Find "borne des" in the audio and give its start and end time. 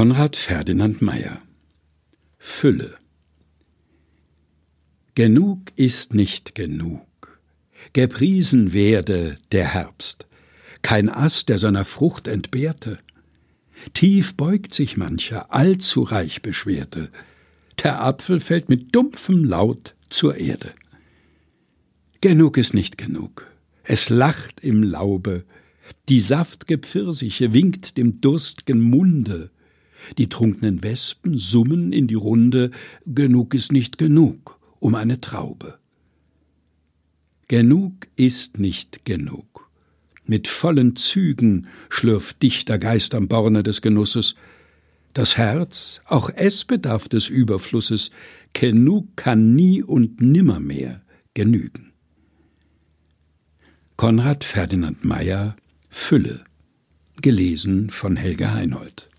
43.28-43.82